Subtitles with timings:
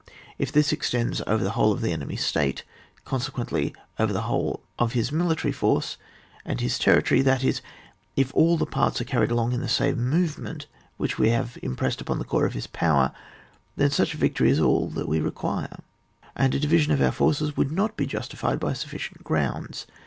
[0.39, 2.63] If this extends over the whole of the enemy's state,
[3.05, 5.95] consequently over the whole of his military force
[6.43, 7.61] and his terri tory, that is,
[8.15, 10.65] if all the parts are carried along in the same movement,
[10.97, 13.11] which we have impressed upon the core of his power,
[13.75, 15.81] then such a victory is all that we require,
[16.35, 19.85] and a division of o\ir forces would not be justified by sufficient grounds.